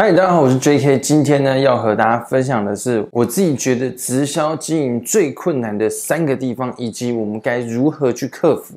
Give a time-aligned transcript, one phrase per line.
[0.00, 1.00] 嗨，大家好，我是 J.K。
[1.00, 8.76] 今天呢，要和大家分享的是我自己觉得直销经营最困难的三个地方，以及我们该如何去克服。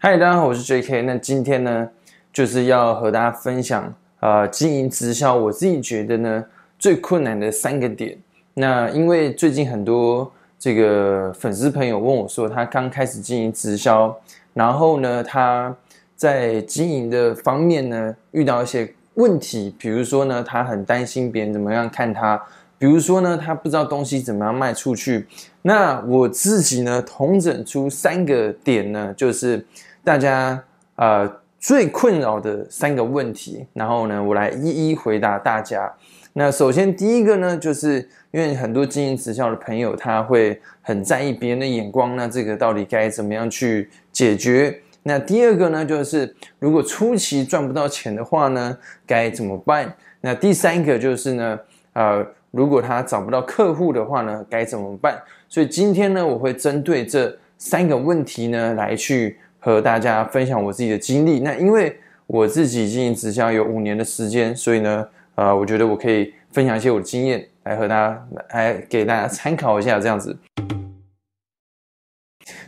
[0.00, 1.02] 嗨，大家好，我是 J.K。
[1.02, 1.88] 那今天呢，
[2.32, 6.44] 就是要和大家分享呃，经营直销，我自己觉得呢
[6.76, 8.18] 最困难的三个点。
[8.60, 10.28] 那因为最近很多
[10.58, 14.12] 这个粉丝朋友问我说，他刚开始经营直销，
[14.52, 15.72] 然后呢，他
[16.16, 22.36] 在经营的方面呢遇到一些问题，比如说呢，他很担心别人怎么样看他，
[22.78, 25.28] 比如说呢，他不知道东西怎么样卖出去。
[25.62, 29.64] 那我自己呢，统整出三个点呢，就是
[30.02, 30.60] 大家
[30.96, 31.30] 呃
[31.60, 35.94] 最困扰的三个问题，然后呢，我来一一回答大家。
[36.38, 37.96] 那首先第一个呢，就是
[38.30, 44.78] 因为很多经营直销的朋友，他会很在意别人的眼光，那这个到底该怎么样去解决？
[45.02, 49.92] 那第二个呢，就是如果初期赚不到钱的话呢，该怎么办？
[50.20, 51.58] 那第三个就是呢，
[51.94, 55.20] 呃，如果他找不到客户的话呢，该怎么办？
[55.48, 61.40] 所以今天呢，我会针对这三个问题呢，来去和大家分享我自己的经历。
[61.40, 65.04] 那因为我自己经营直销有五年的时间，所以呢。
[65.38, 70.36] 呃，我觉得我可以分享一些我的经验，来和大家来给大家参考一下，这样子。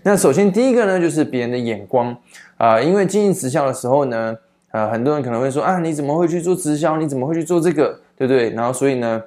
[0.04, 2.16] 那首先第一个呢，就是别人的眼光
[2.58, 4.38] 啊，因为经营直销的时候呢，
[4.70, 6.96] 呃，很多人可能会说啊，你怎么会去做直销？
[6.96, 8.00] 你怎么会去做这个？
[8.16, 8.50] 对不对？
[8.50, 9.20] 然后所以呢，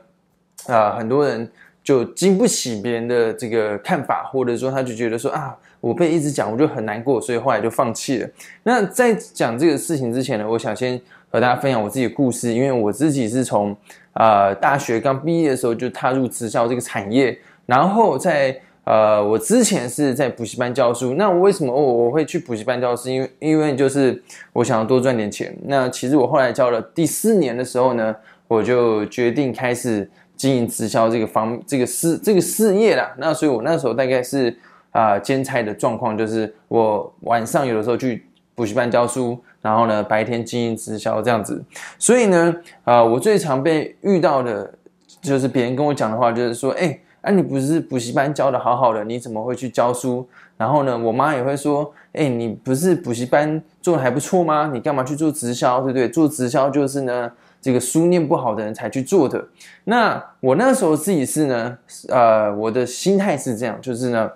[0.68, 1.52] 啊，很多人
[1.84, 8.30] 就经不起别人的这个看法，或者说他就觉得说啊，我被一直讲，我就很难过，所以后来就放弃了。
[8.64, 11.02] 那在讲这个事情之前呢，我想先。
[11.34, 13.76] 和大家分享我自己的故事，因为我自己是从
[14.14, 21.16] 呃大学刚毕业的时候就踏入直销这个产业，然后在呃我之前是在补习班教书。
[21.16, 23.10] 那我为什么我我会去补习班教书？
[23.10, 24.22] 因为因为就是
[24.54, 25.58] 我想要多赚点钱。
[25.66, 28.16] 那其实我后来教了第四年的时候呢，
[28.48, 33.12] 我就决定开始经营直销这个方这个事这个事业啦。
[33.18, 34.56] 那所以我那时候大概是
[34.92, 38.24] 啊兼差的状况，就是我晚上有的时候去
[38.56, 39.42] 补习班教书。
[39.64, 41.64] 然后呢，白天经营直销这样子，
[41.98, 42.54] 所以呢，
[42.84, 44.74] 啊，我最常被遇到的，
[45.22, 50.28] 就是别人跟我讲的话，就是说，哎，啊，你不是补习班教的好好的，你怎么会去教书？
[50.58, 54.70] 然后呢，我妈也会说，哎，你不是补习班做的还不错吗？
[54.74, 55.80] 你干嘛去做直销？
[55.80, 56.10] 对不对？
[56.10, 57.32] 做直销就是呢，
[57.62, 59.48] 这个书念不好的人才去做的。
[59.86, 61.78] 那我那时候自己是呢，
[62.10, 64.30] 呃，我的心态是这样，就是呢。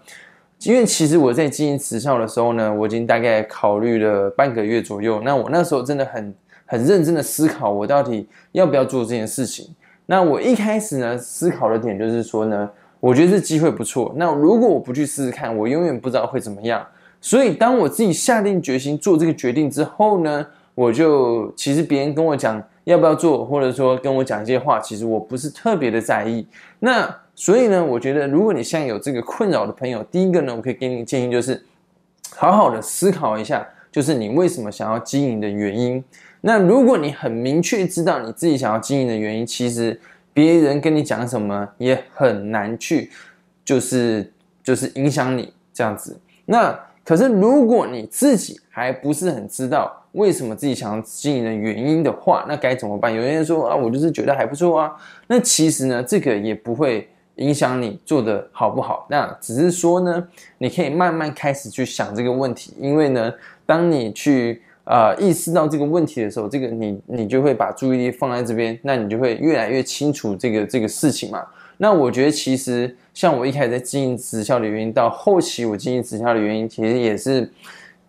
[0.64, 5.22] 因为其实我在经营直销的时候呢，我已经大概考虑了半个月左右。
[5.24, 6.34] 那我那时候真的很
[6.66, 9.68] 很认真的思考，我到底要不要做这件事情。
[10.06, 12.70] 那我一开始呢，思考的点就是说呢，
[13.00, 14.14] 我觉得这机会不错。
[14.16, 16.86] 那如果我不去试试看，我永远不知道会怎么样。
[17.22, 26.48] 所以当我自己下定决心做这个决定之后呢，我就其实别人跟我讲要不要做，或者说跟我讲一些话，其实我不是特别的在意。
[26.80, 31.64] 那所以呢，我觉得如果你现在有这个困扰的朋友，第一个呢，我可以给你建议就是，
[32.36, 36.04] 好好的思考一下，就是你为什么想要经营的原因。
[36.42, 40.02] 那如果你很明确知道你自己想要经营的原因，其实
[40.34, 43.12] 别人跟你讲什么也很难去，
[43.64, 44.34] 就是
[44.64, 46.20] 就是影响你这样子。
[46.46, 46.76] 那
[47.06, 53.14] 可是如果你自己还不是很知道为什么自己想要经营的原因的话，那该怎么办？
[53.14, 54.92] 有些人说啊，我就是觉得还不错啊。
[55.28, 57.08] 那其实呢，这个也不会。
[57.38, 59.06] 影响你做的好不好？
[59.10, 60.28] 那只是说呢，
[60.58, 63.32] 你可以慢慢开始去想这个问题，因为呢，
[63.66, 71.46] 当你去呃意识到这个问题的时候，这个你你就会把注意力放在这边，那你就会越来越清楚这个这个事情嘛。
[71.78, 77.48] 那我觉得其实像我一开始在经营直销的原因，到后期我经营直销的原因，其实也是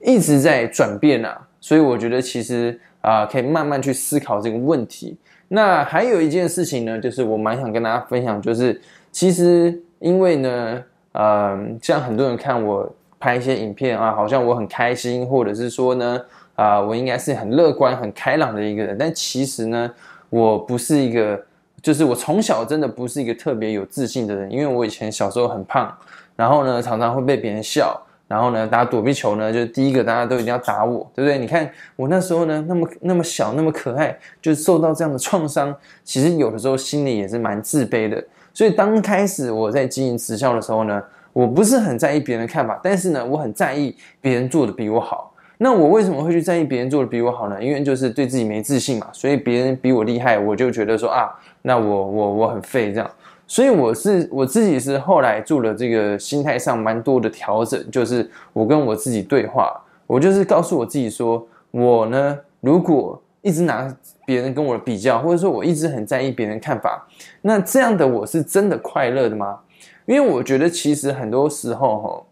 [0.00, 1.38] 一直在转变啊。
[1.60, 5.18] 所以我觉得其实啊，可以慢慢去思考这个问题。
[5.48, 8.80] 那还有一件事情呢，就是我蛮想跟大家分享，就是。
[9.18, 12.88] 其实，因为呢，呃，像很多人看我
[13.18, 16.20] 拍一些影片啊，好像我很开心，或者是说呢，
[16.54, 18.96] 啊，我应该是很乐观、很开朗的一个人。
[18.96, 19.90] 但其实呢，
[20.30, 21.44] 我不是一个，
[21.82, 25.92] 就是我从小真的不是一个特别有自信的人，因为我以前小时候很胖，
[26.36, 31.36] 然后呢，常常会被别人笑，然后呢，打躲避球呢，就是第一个大家都一定要打我，对不对？
[31.38, 35.74] 你看我那时候呢，那么那么小，那么可爱，就受到这样的创伤，
[36.04, 38.22] 其实有的时候心里也是蛮自卑的。
[38.58, 41.00] 所以刚开始我在经营直销的时候呢，
[41.32, 45.32] 我不是很在意别人的看法，但是呢，我很在意别人做的比我好。
[45.58, 47.62] 那我为什么会去在意别人做的比我好呢？
[47.62, 49.06] 因为就是对自己没自信嘛。
[49.12, 51.30] 所以别人比我厉害，我就觉得说啊，
[51.62, 53.08] 那我我我很废这样。
[53.46, 63.88] 所以我是我自己是后来做了这个心态上蛮多的调整，就是我跟我自己对话，我就是告诉我自己说，我呢如果一直拿
[64.28, 67.08] 别人跟我比较，或者说我一直很在意别人看法，
[67.40, 69.58] 那这样的我是真的快乐的吗？
[70.04, 72.24] 因为我觉得其实很多时候哈。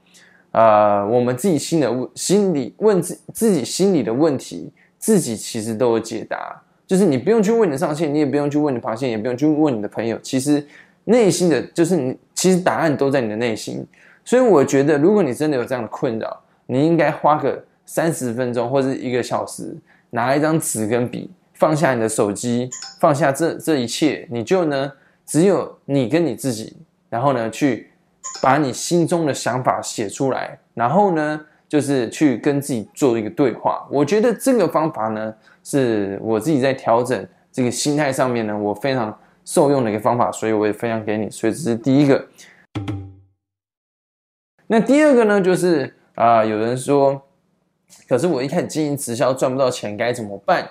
[0.53, 6.63] 呃，我们自己心的，心里问自自己心里的问题，自己其实都有解答。
[6.87, 10.19] 就是你不用去问你的上线，你也不用去问你的螃蟹，也不用去问你的朋友。
[10.23, 10.67] 其实
[11.05, 13.87] 内心的，就是你其实答案都在你的内心。
[14.25, 19.77] 所以我觉得，如果你真的有这样的困扰，你应该花个三十分钟或者一个小时，
[20.09, 22.71] 拿一张纸跟笔，放下你的手机，
[23.01, 24.93] 放下这这一切，你就呢，
[25.27, 26.77] 只有你跟你自己，
[27.11, 27.91] 然后呢去。
[28.43, 33.87] 把你心中的想法写出来，然后呢，就是去跟自己做一个对话。
[33.89, 35.33] 我觉得这个方法呢，
[35.63, 41.31] 是我自己在调整这个心态上面呢，我非常受用的一个方法，所以我也分享给你。
[41.31, 42.27] 所以这是第一个。
[44.67, 47.23] 那第二个呢，就是啊，有人说，
[48.09, 50.69] 可是我一开始经营直销赚不到钱，该怎么办？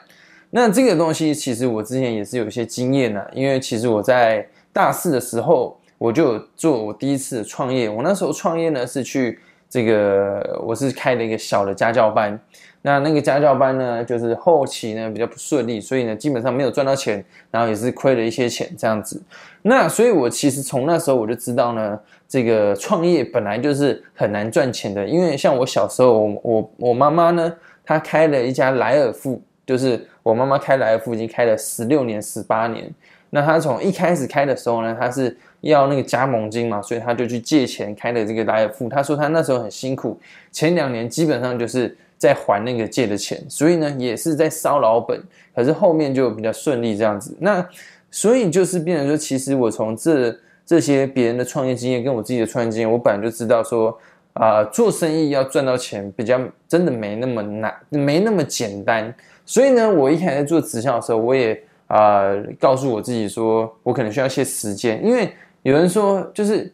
[0.56, 5.78] 那这个东西其实我之前也是有一些经验的，因为其实我在大四的时候。
[5.98, 7.90] 我就做我第一次创业。
[7.90, 12.38] 我那时候创业呢，是去这个，我是开了一个小的家教班。
[12.82, 19.24] 那那个家教班呢，就是后期呢比较不顺利，所以呢基本上没有赚到钱，然后也是亏了一些钱这样子。
[19.62, 21.98] 那所以我其实从那时候我就知道呢，
[22.28, 25.08] 这个创业本来就是很难赚钱的。
[25.08, 27.56] 因为像我小时候，我我我妈妈呢，
[27.86, 32.90] 她开了一家莱尔富，就是我妈妈开莱尔富已经开了十六年、十八年。
[33.30, 35.36] 那她从一开始开的时候呢，她是。
[35.62, 38.88] 要那个加盟金嘛，所以他就去借钱开了这个莱尔富。
[38.88, 40.16] 他说他那时候很辛苦，
[40.52, 45.20] 前两年基本上就是在还那个借的钱，所以呢也是在烧老本。
[45.56, 47.36] 可是后面就比较顺利这样子。
[47.40, 47.68] 那
[48.12, 53.98] 所以就是变成说，其实我从这这些别人的创业经验跟我自己的创业经验，我本来就知道说
[54.34, 59.12] 啊，做生意要赚到钱比较真的没那么难，没那么简单。
[59.46, 65.32] 所以呢，我一开始做直销的时候，我也啊告诉我自己说，我可能需要一些时间，因为。
[65.66, 66.72] 有人说，就是，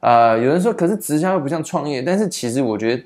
[0.00, 3.02] 呃，有人说，可是直销又不像创业，但是其实我觉得，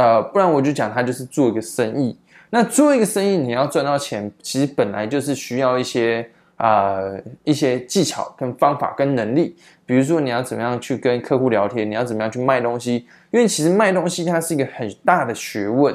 [0.00, 2.16] 呃，不然我就讲，它就是做一个生意。
[2.50, 6.24] 那做一个生意，你要赚到钱，其实本来就是需要一些
[6.54, 7.00] 啊
[7.42, 9.56] 一些技巧跟方法跟能力。
[9.84, 15.92] 比如说，你要怎么样去跟客户聊天，你要怎么样去卖东西，因为其实卖东西它是一个很大的学问。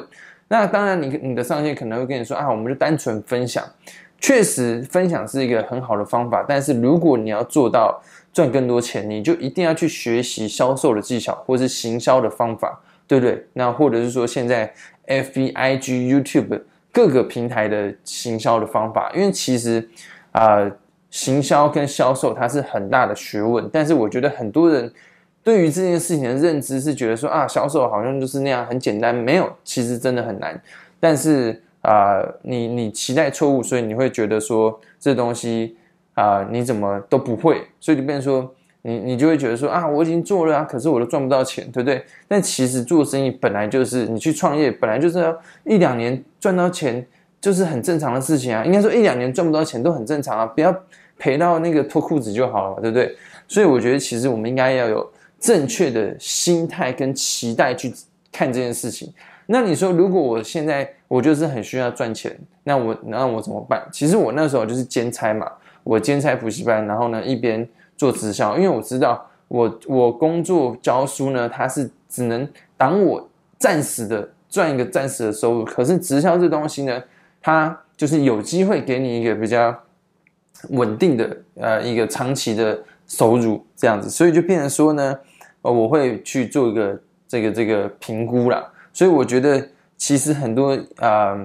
[0.48, 3.64] 那当然，你你的上线可能会跟你说啊，我们就单纯分享，
[4.18, 8.02] 确实分享是一个很好的方法，但是如果你要做到。
[8.34, 13.46] 赚更多钱，你就一定要去学习销售的技巧，或是行销的方法，对不对？
[13.52, 14.74] 那或者是说，现在
[15.06, 19.88] F B I G YouTube 各个平台的行销的方法，因为其实
[20.32, 20.68] 啊，
[21.10, 23.70] 行销跟销售它是很大的学问。
[23.72, 24.92] 但是我觉得很多人
[25.44, 30.60] 对于这件事情的认知是觉得说啊，销售好像就是那样很简单，没有，其实真的很难。
[30.98, 35.76] 但是啊，你你期待错误，所以你会觉得说这东西。
[36.14, 42.04] 啊，你怎么都不会，所以就变成说，你你就会觉得说啊，我已经做了啊，可是我都赚不到钱，对不对？
[42.28, 47.04] 但其实做生意本来就是，你去创业本来就是要一两年赚到钱，
[47.40, 48.64] 就是很正常的事情啊。
[48.64, 50.72] 应该说一两年赚不到钱都很正常啊，不要
[51.18, 53.12] 赔到那个脱裤子就好了，对不对？
[53.48, 55.12] 所以我觉得其实我们应该要有
[55.44, 57.92] 正确的心态跟期待去
[58.32, 59.12] 看这件事情。
[59.44, 63.86] 那你说，如果我现在我就是很需要赚钱，那我那我怎么办？
[63.92, 65.46] 其实我那时候就是兼差嘛。
[65.82, 73.28] 我兼差补习班，然后呢一边做直销，因为我知道我我工作教书呢，它是只能挡我
[73.58, 77.02] 暂时的赚一个暂时的收入，可是直销这东西呢，
[77.42, 79.78] 它就是有机会给你一个比较
[80.70, 85.14] 稳定的呃一个长期的收入这样子，所以就变成说呢，
[85.64, 91.36] 呃我会去做一个这个这个评估啦，所以我觉得其实很多啊。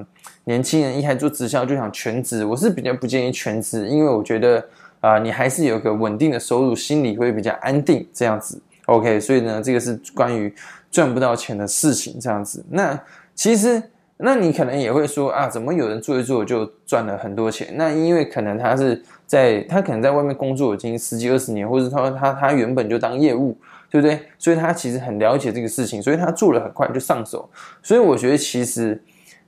[0.46, 4.66] 年轻人一开做直销就想全职，我是比较不建议全职，因为我觉得
[5.00, 8.60] 啊，你还是有个稳定的收入，心里会比较安定这样子。
[8.88, 10.52] OK，所以呢，这个是关于
[10.90, 12.66] 赚不到钱的事情这样子。
[12.68, 13.00] 那
[13.36, 13.84] 其实，
[14.18, 17.68] 那你可能也会说啊，怎么有人做一做就赚了很多钱？
[17.76, 23.56] 那因为可能他是在他可能在外面工作已经十几二十年，或者他他他原本就当业务，
[23.90, 24.20] 对不对？
[24.38, 27.50] 所以他其实很了解这个事情，所以他做了很快就上手。
[27.82, 29.02] 所以我觉得其实。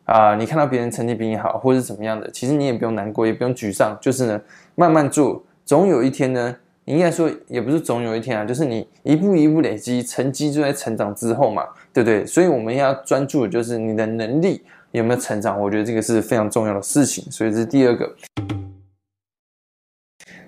[0.03, 4.41] 啊，你看到别人成绩比你好，或者是怎么样的，其实你也不用难过，也不用沮丧，就是呢，
[4.75, 12.25] 慢慢做，总有一天呢，应该说也不是总有一天啊，就是你一步一步累积，成绩就在成长之后嘛，对不对？
[12.25, 18.60] 所以我们要专注的就是你的能力有没有成长，我觉得这个是非常重要的事情，所以这是第二个。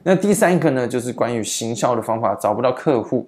[0.03, 3.27] 那第三个呢，就是关于行销的方法，找不到客户。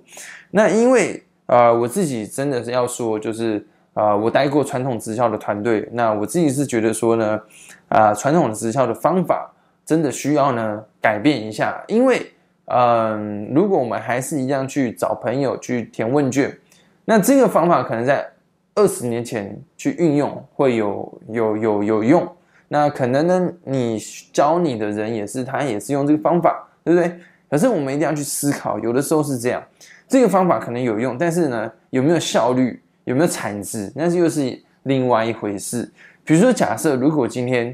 [0.52, 7.40] 那因为啊，我自己真的是要说，就是啊，我待过传统直销的团队，那我自己是觉得说呢，
[7.88, 9.50] 啊，传统直销的方法
[9.86, 12.32] 真的需要呢改变一下，因为
[12.66, 16.58] 嗯，如果我们还是一样去找朋友去填问卷，
[17.06, 18.28] 那这个方法可能在
[18.74, 22.28] 二十年前去运用会有有有有用。
[22.76, 23.98] 那可能呢，你
[24.34, 27.18] 教你的人也是，他也是用这个方法，对不对？
[27.50, 29.64] 可是我们一定要去思考，有的时候是这样，
[30.10, 35.90] 这个方法可能有用，但是呢，有没有效率，有没有产值，那是又是另外一回事。
[36.26, 37.74] 比如说，假设如果今天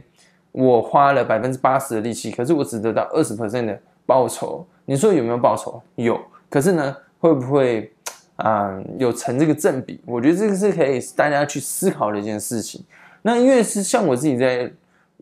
[0.51, 5.81] 我花了百分之八十的力气，可是我只得到二十 percent 的报酬，你说有没有报酬？
[5.95, 7.91] 有，可是呢，会不会
[8.35, 9.99] 啊有成这个正比？
[10.05, 12.85] 我觉得这个是可以大家去思考的一件事情。
[13.23, 14.71] 那因为是像我自己在。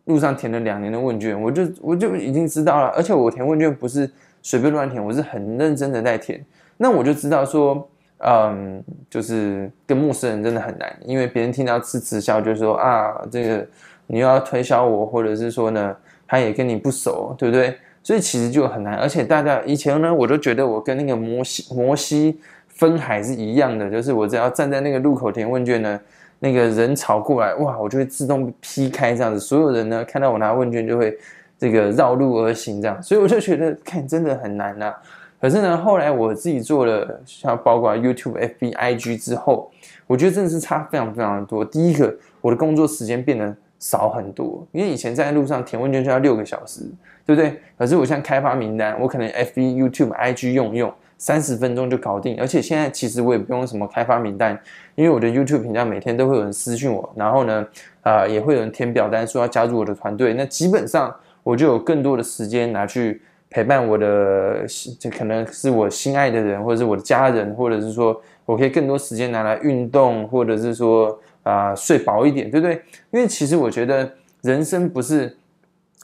[0.09, 4.09] 路上填了两年的问卷，我就我就已经知道了，而且我填问卷不是
[4.41, 6.43] 随便乱填，我是很认真的在填。
[6.77, 7.87] 那我就知道说，
[8.17, 13.67] 嗯，就是跟陌生人真的很难，因为别人听到是直销，就说啊，这个
[14.07, 15.95] 你又要推销我，或者是说呢，
[16.27, 17.77] 他也跟你不熟，对不对？
[18.01, 18.95] 所以其实就很难。
[18.95, 25.99] 而且大家以前呢，我都觉得我跟那个摩西摩西分海是一样的，就是我只要站在那个路口填问卷呢。
[26.39, 31.17] 那个人潮过来，哇，我就会自动劈开这样子，所有人呢看到我拿问卷就会
[31.57, 34.93] 这个绕路而行这样，所以我就觉得看真的很难呐。
[35.41, 39.71] 可是呢，后来我自己做了像包括 YouTube、FB、IG 之后，
[40.05, 41.63] 我觉得真的是差非常非常多。
[41.63, 46.81] 第一个，我的工作时间变得少很多，因为以前在路上填问卷就要六个小时，
[47.25, 47.57] 对不对？
[47.77, 50.93] 可是我现在开发名单，我可能 FB、YouTube、IG 用一用。
[51.19, 54.57] 三十分钟就搞定，而且现在其实我也不用什么开发名单，
[54.95, 57.67] 因为我的 YouTube 频道每天都会有人私讯我，然后呢，
[58.03, 64.65] 啊，也会有人填表单说要加入我的团队，那基本上我就有更多的时间拿去陪伴我的，
[64.97, 72.81] 这可能是我心爱的人，或者是我的家人，或者是说我可以更多时间拿来运动，或者是说啊睡饱一点，对不对？
[73.11, 74.09] 因为其实我觉得
[74.41, 75.35] 人生不是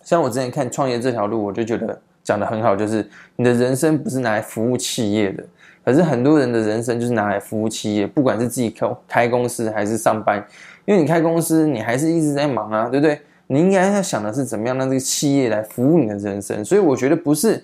[0.03, 1.97] 像我之前看创业这条路，我就觉得。
[2.25, 5.43] 讲的很好，就是你的人生不是拿来服务企业的，
[5.85, 10.43] 可是很多人的人生就是拿来服务企业，不管是自己开开公司还是上班，
[10.85, 13.21] 因为你开公司，你还是一直在忙啊，对不对？
[13.45, 17.63] 你应该要想的是怎么样让这个企业来服务你的人生，所以我觉得不是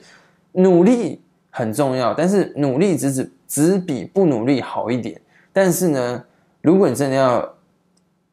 [0.52, 5.20] 努力很重要，但是努力只只只比不努力好一点。
[5.52, 6.24] 但是呢，
[6.62, 7.52] 如果你真的要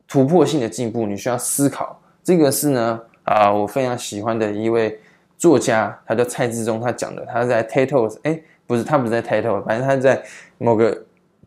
[0.07, 5.01] 突破性的进步，你需要思考，这个是呢啊，我非常喜欢的一位。
[5.39, 10.21] 作家，他叫蔡志忠，他讲的，他在 Titles，哎，不是，他不是在 title，反正他在
[10.59, 11.05] 某个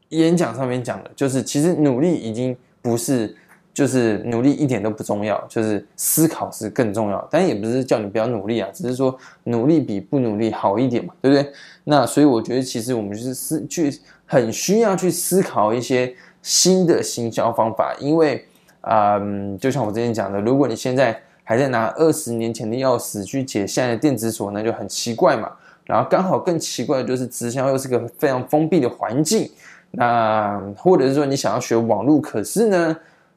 [0.10, 3.36] 演讲上面讲的，就是其实努力已经不是，
[3.74, 7.27] 就是努力一点都不重要，就是思考是更重要。
[7.29, 11.51] 但也不是叫你不要努力啊，只是说努力比不努力好一点嘛，对不对？
[11.83, 13.93] 那所以我觉得，其实我们就是思去
[14.25, 18.45] 很需要去思考一些新的行销方法，因为
[18.79, 19.19] 啊，
[19.60, 21.21] 就像我之前讲的，如果你现在。
[21.43, 25.51] 还在拿二十年前的钥匙去解现在的电子锁，那就很奇怪嘛。
[25.83, 29.50] 然后刚好更奇怪的就是直销又是个非常封闭的环境，
[29.91, 32.95] 那或者是说你想要学网络，可是呢，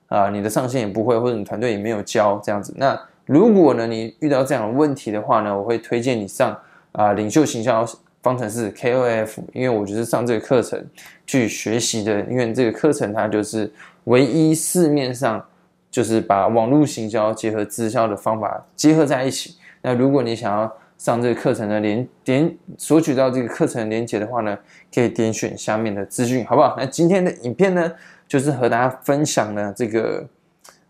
[0.09, 2.73] 啊，你的上线也不会，或者你团队也没有教这样子。
[2.77, 2.97] 那
[3.27, 6.57] 如果呢你遇到这样的问题的话呢，我会推荐你上
[6.93, 7.85] 啊领袖行销
[8.23, 10.81] 方程式 KOF，因为我就是上这个课程
[11.27, 13.73] 去学习的，因为这个课程它就是
[14.05, 15.45] 唯一市面上。
[15.95, 19.55] 就是把网络行销结合直销的方法结合在一起。
[19.81, 24.59] 那如果你想要上这个课程的连点索取到这个课程连接的话呢，
[24.93, 26.75] 可以点选下面的资讯，好不好？
[26.77, 27.93] 那今天的影片呢，
[28.27, 30.27] 就是和大家分享呢这个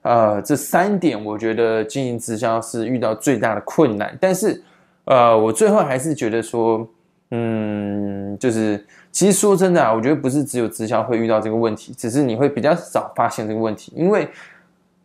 [0.01, 4.17] 呃这三点，我觉得经营直销是遇到最大的困难。
[4.19, 4.63] 但是
[5.05, 6.89] 呃，我最后还是觉得说，
[7.31, 8.83] 嗯，就是
[9.13, 14.27] 其实说真的啊，我觉得不是只有直销会遇到这个问题，只是你会比较少发现这个问题，因为。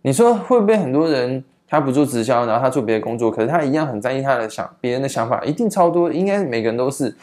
[0.02, 7.14] 你说会不会很多人他不做直销，然后他做别的工作，可是他一样很在意他的想别人的想法，一定超多，应该每个人都是。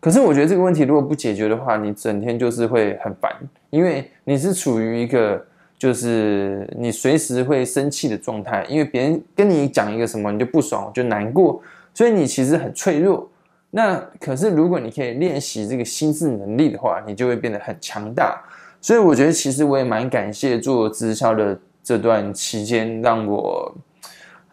[0.00, 3.32] 可是我觉得这个问题如果不解决的话，你整天就是会很烦，
[3.70, 5.42] 因为你是处于一个
[5.78, 11.62] 就是你随时会生气的状态，因为别人跟你讲一个什么你就不爽就难过，
[11.94, 13.26] 所以你其实很脆弱。
[13.70, 18.38] 那可是如果你可以练习这个心智能力的话，你就会变得很强大。
[18.80, 21.58] 所以我觉得其实我也蛮感谢做直销的。
[21.84, 23.72] 这段期间让我，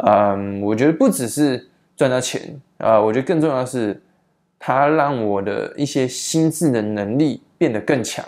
[0.06, 4.00] 嗯，我觉得不只是赚到钱啊，我觉得更重要的是，
[4.60, 8.24] 它让我的一些心智的能力变得更强。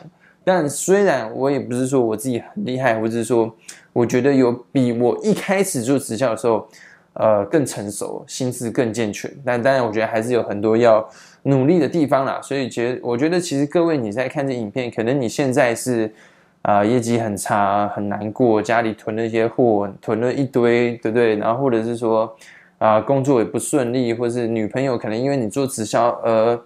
[0.46, 3.54] 但虽然我也不是说我自己很厉害，或者是说，
[3.94, 6.68] 我觉得有比我一开始做直销的时候，
[7.14, 9.32] 呃更成熟，心智更健全。
[9.46, 11.08] 但当然，我觉得还是有很多要
[11.44, 12.42] 努力的地方啦。
[12.42, 16.14] 所以，觉我觉得其实各位你在看这影片，可能你现在是
[16.64, 21.38] 啊业绩很差，很难过，家里囤了一些货，囤了一堆，对不对？
[21.38, 22.36] 然后或者是说
[22.80, 26.60] 啊工作也不顺利，或是女朋友可能因为你做直销而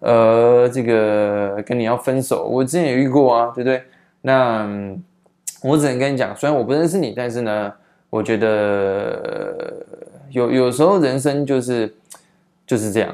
[0.00, 2.48] 呃这个跟你要分手。
[2.48, 3.82] 我之前也遇过啊，对不对？
[4.22, 4.66] 那
[5.62, 7.72] 我只能跟你讲，虽然我不认识你，但是呢。
[8.12, 9.72] 我觉得
[10.28, 11.90] 有有时候人生就是
[12.66, 13.08] 就是这样，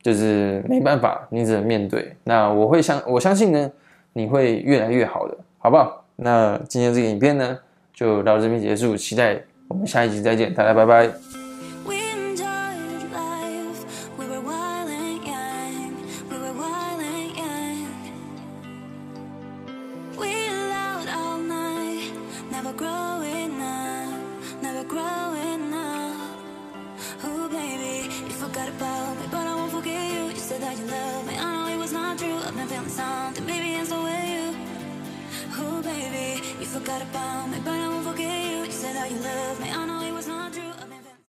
[0.00, 2.14] 就是没办法，你只能面对。
[2.22, 3.68] 那我会相我相信呢，
[4.12, 6.04] 你会越来越好的，好不好？
[6.16, 7.58] 那今天这个影片呢，
[7.94, 11.10] 就到这边结束，期待我们下一集再见，大家拜拜。